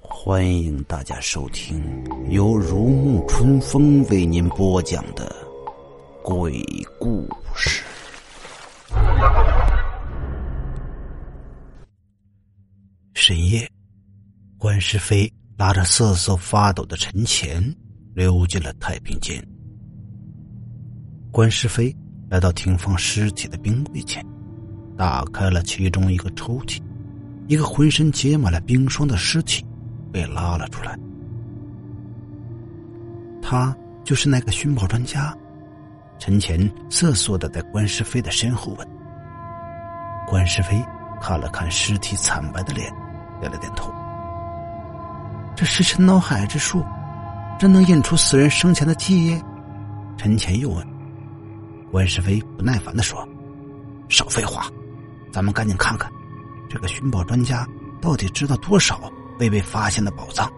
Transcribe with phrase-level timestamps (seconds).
[0.00, 5.34] 欢迎大家收听由如沐春风为您播讲的
[6.22, 6.62] 鬼
[6.98, 7.84] 故事。
[13.14, 13.70] 深夜，
[14.58, 17.62] 关世飞拉着瑟瑟发抖的陈乾
[18.14, 19.42] 溜进了太平间。
[21.30, 21.94] 关世飞
[22.28, 24.24] 来到停放尸体的冰柜前，
[24.96, 26.80] 打开了其中一个抽屉，
[27.46, 29.64] 一个浑身结满了冰霜的尸体。
[30.12, 30.98] 被拉了出来，
[33.40, 35.32] 他就是那个寻宝专家。
[36.18, 38.88] 陈乾瑟缩的在关世飞的身后问
[40.26, 40.84] ：“关世飞
[41.20, 42.92] 看了看尸体惨白的脸，
[43.38, 43.88] 点了点头。
[45.54, 46.84] 这石沉脑海之术，
[47.60, 49.38] 真能印出死人生前的记忆？”
[50.16, 50.86] 陈乾又问。
[51.92, 53.28] 关世飞不耐烦的说
[54.08, 54.66] ：“少废话，
[55.30, 56.10] 咱们赶紧看看，
[56.70, 57.68] 这个寻宝专家
[58.00, 58.98] 到底知道多少？”
[59.38, 60.50] 未被发现的宝藏。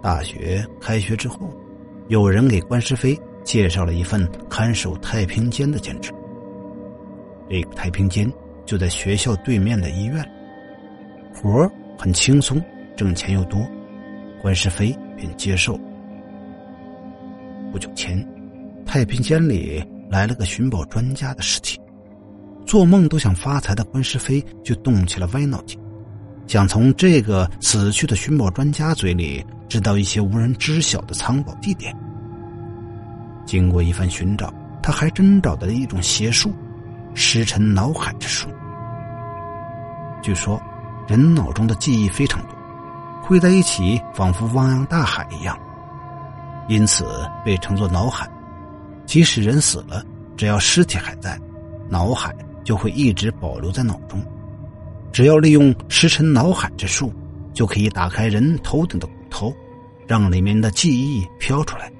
[0.00, 1.52] 大学开学之后，
[2.06, 6.12] 有人给关世飞介绍了一份看守太平间的兼职。
[7.48, 8.32] 这个太平间
[8.64, 10.24] 就在学校对面的医院，
[11.34, 11.68] 活
[11.98, 12.62] 很轻松，
[12.96, 13.60] 挣钱又多，
[14.40, 15.78] 关世飞便接受。
[17.70, 18.26] 不久前，
[18.84, 21.78] 太平间里来了个寻宝专家的尸体，
[22.66, 25.78] 做梦都想发财的关世飞就动起了歪脑筋。
[26.46, 31.94] 想从这个死去的寻宝专家嘴里知道一些无人知晓的藏宝地点。
[33.46, 34.52] 经过一番寻找，
[34.82, 36.52] 他还真找到了一种邪术——
[37.14, 38.48] 石沉脑海之术。
[40.22, 40.60] 据说，
[41.06, 42.56] 人脑中的记忆非常多，
[43.22, 45.58] 汇在一起，仿佛汪洋大海一样，
[46.68, 47.04] 因此
[47.44, 48.28] 被称作脑海。
[49.06, 50.04] 即使人死了，
[50.36, 51.38] 只要尸体还在，
[51.88, 54.20] 脑海就会一直保留在脑中。
[55.12, 57.12] 只要利用石沉脑海之术，
[57.52, 59.52] 就可以打开人头顶的骨头，
[60.06, 61.90] 让里面的记忆飘出来，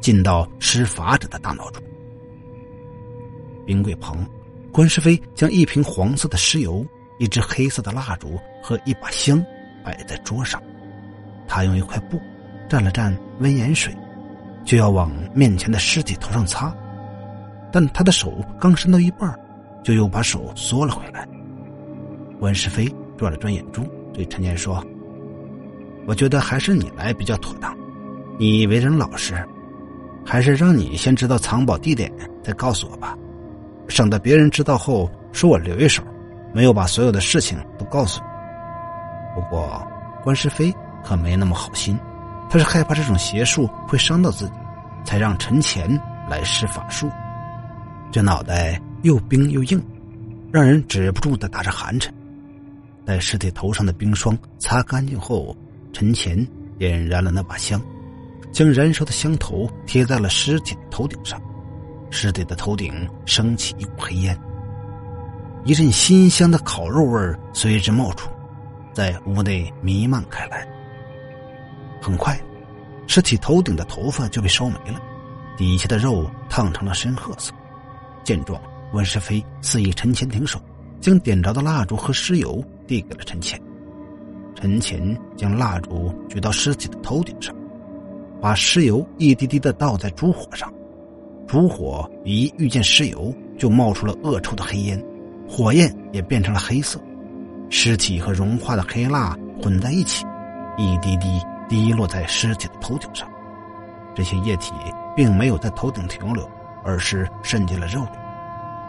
[0.00, 1.82] 进到施法者的大脑中。
[3.66, 4.24] 冰柜旁，
[4.70, 6.86] 关世飞将一瓶黄色的尸油、
[7.18, 9.44] 一支黑色的蜡烛和一把香
[9.84, 10.60] 摆在桌上。
[11.46, 12.18] 他用一块布
[12.68, 13.94] 蘸了蘸温盐水，
[14.64, 16.74] 就要往面前的尸体头上擦，
[17.70, 19.38] 但他的手刚伸到一半，
[19.82, 21.28] 就又把手缩了回来。
[22.40, 24.82] 温世飞转了转眼珠，对陈年说
[26.08, 27.76] ：“我觉得还是你来比较妥当。
[28.38, 29.34] 你为人老实，
[30.24, 32.10] 还是让你先知道藏宝地点，
[32.42, 33.16] 再告诉我吧，
[33.86, 36.02] 省得别人知道后说我留一手，
[36.52, 38.33] 没有把所有的事情都告诉你。
[39.34, 39.86] 不过，
[40.22, 40.72] 关世飞
[41.02, 41.98] 可没那么好心，
[42.48, 44.52] 他是害怕这种邪术会伤到自己，
[45.04, 45.88] 才让陈乾
[46.28, 47.10] 来施法术。
[48.12, 49.82] 这脑袋又冰又硬，
[50.52, 52.14] 让人止不住的打着寒颤。”
[53.04, 55.54] 待尸体头上的冰霜擦干净后，
[55.92, 56.46] 陈乾
[56.78, 57.78] 点燃了那把香，
[58.50, 61.38] 将燃烧的香头贴在了尸体的头顶上。
[62.10, 64.38] 尸体的头顶升起一股黑烟，
[65.64, 68.30] 一阵新香的烤肉味随之冒出，
[68.94, 70.66] 在屋内弥漫开来。
[72.00, 72.40] 很快，
[73.06, 75.00] 尸体头顶的头发就被烧没了，
[75.56, 77.52] 底下的肉烫成了深褐色。
[78.22, 78.58] 见状，
[78.92, 80.58] 温世飞示意陈乾停手。
[81.00, 83.60] 将点着的蜡烛和尸油递给了陈乾，
[84.54, 87.54] 陈乾将蜡烛举到尸体的头顶上，
[88.40, 90.72] 把尸油一滴滴的倒在烛火上，
[91.46, 95.04] 烛火一遇见尸油就冒出了恶臭的黑烟，
[95.46, 96.98] 火焰也变成了黑色，
[97.76, 100.24] 尸体和融化的黑蜡混在一起，
[100.78, 103.28] 一滴滴滴落在尸体的头顶上，
[104.14, 104.72] 这些液体
[105.16, 106.48] 并没有在头顶停留，
[106.84, 108.10] 而是渗进了肉里，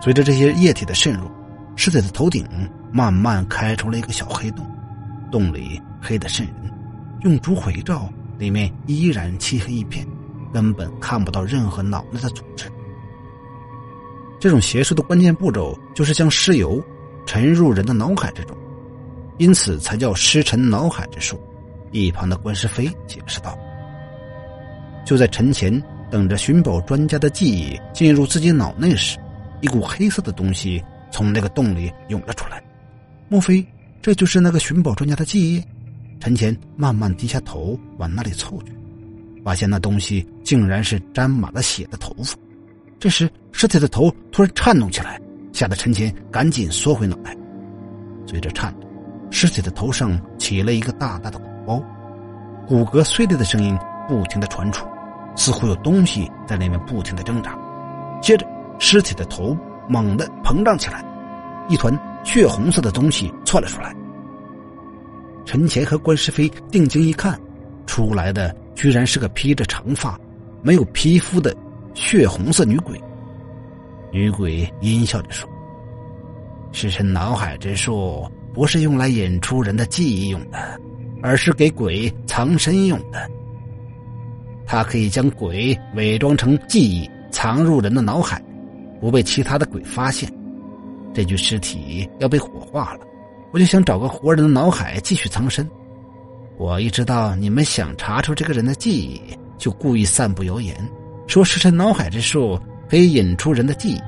[0.00, 1.30] 随着这些液体的渗入。
[1.76, 2.48] 尸体的头顶
[2.90, 4.66] 慢慢开出了一个小黑洞，
[5.30, 6.72] 洞里黑得渗人，
[7.20, 8.08] 用烛火一照，
[8.38, 10.06] 里面依然漆黑一片，
[10.54, 12.64] 根本看不到任何脑袋的组织。
[14.40, 16.82] 这种邪术的关键步骤就是将尸油
[17.26, 18.56] 沉入人的脑海之中，
[19.40, 21.40] 因此才叫尸沉脑海之术。
[21.90, 23.58] 一旁的关世飞解释道
[25.04, 29.18] ：“就在陈前等着寻宝专家的记忆进入自己脑内时，
[29.60, 30.80] 一股黑色的东西。”
[31.12, 32.62] 从那个洞里涌了出来，
[33.28, 33.66] 莫非
[34.00, 35.60] 这就是那个寻宝专家的记忆？
[36.20, 38.72] 陈乾慢慢低下头往那里凑去，
[39.44, 42.36] 发现那东西竟然是沾满了血的头发。
[43.00, 45.20] 这时，尸体的头突然颤动起来，
[45.52, 47.36] 吓得陈乾赶紧缩回脑袋。
[48.24, 48.88] 随着颤动，
[49.30, 51.82] 尸体的头上起了一个大大的鼓包，
[52.66, 53.78] 骨骼碎裂的声音
[54.08, 54.86] 不停的传出，
[55.36, 57.56] 似乎有东西在里面不停的挣扎。
[58.20, 58.46] 接着，
[58.78, 59.56] 尸体的头
[59.88, 61.04] 猛地膨胀起来，
[61.68, 63.94] 一团血红色的东西窜了出来。
[65.46, 67.38] 陈乾和关世飞定睛一看，
[67.86, 70.18] 出来的居然是个披着长发、
[70.62, 71.54] 没有皮肤的
[71.94, 73.00] 血红色女鬼。
[74.12, 75.48] 女鬼阴笑着说
[76.72, 80.80] ：“时辰脑海之术不是用来引出人的记忆用的，
[81.22, 83.30] 而是给鬼藏身用的。
[84.66, 88.42] 它可以将鬼伪装成记忆，藏入人的脑海，
[89.00, 90.32] 不被其他的鬼发现。
[91.12, 93.00] 这具尸体要被火化了。”
[93.52, 95.68] 我就想找个活人的脑海继续藏身。
[96.56, 99.20] 我一知道你们想查出这个人的记忆，
[99.58, 100.76] 就故意散布谣言，
[101.26, 102.56] 说时辰脑海之术
[102.88, 104.00] 可以引出人的记忆。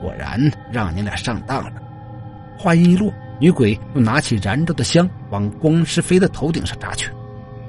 [0.00, 0.40] 果然
[0.72, 1.80] 让你俩上当了。
[2.58, 3.12] 话音一落，
[3.44, 7.10] 女鬼又拿起燃着的香往关世飞的头顶上扎去。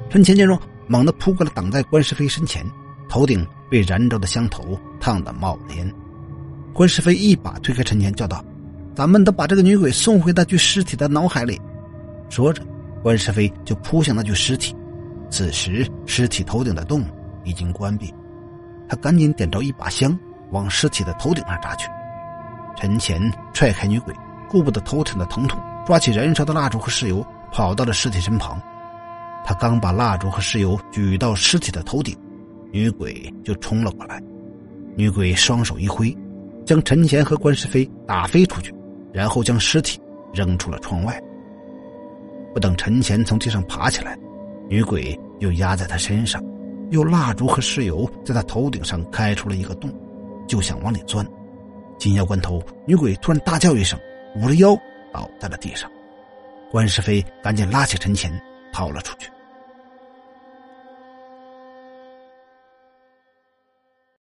[0.10, 0.58] 陈前见状，
[0.88, 2.66] 猛地扑过来挡在关世飞身前，
[3.10, 5.94] 头顶被燃着的香头烫得冒烟。
[6.72, 8.42] 关世飞一把推开陈前，叫道。
[8.96, 11.60] 咱们得把这个女鬼送回那具尸体的脑海里。
[12.30, 12.64] 说着，
[13.04, 14.74] 关世飞就扑向那具尸体。
[15.30, 17.04] 此时，尸体头顶的洞
[17.44, 18.14] 已经关闭。
[18.88, 20.18] 他赶紧点着一把香，
[20.52, 21.90] 往尸体的头顶上扎去。
[22.78, 24.16] 陈乾踹开女鬼，
[24.50, 28.62] 顾不得头疼的疼痛，抓起燃烧的蜡烛和石油，跑到了尸体身旁。
[29.44, 32.18] 他刚把蜡烛和石油举到尸体的头顶，
[32.72, 34.22] 女鬼就冲了过来。
[34.96, 36.16] 女鬼双手一挥，
[36.66, 38.74] 将陈乾和关世飞打飞出去。
[39.14, 39.98] 然后将尸体
[40.34, 41.18] 扔出了窗外。
[42.54, 44.18] 不等陈乾从地上爬起来，
[44.68, 46.44] 女鬼又压在他身上，
[46.92, 49.90] 用蜡烛和石油在他头顶上开出了一个洞，
[50.50, 51.26] 就想往里钻。
[51.98, 53.98] 紧要关头，女鬼突然大叫一声，
[54.36, 54.78] 捂着腰
[55.12, 55.90] 倒在了地上。
[56.72, 58.32] 关世飞赶紧拉起陈乾
[58.72, 59.30] 跑了出去。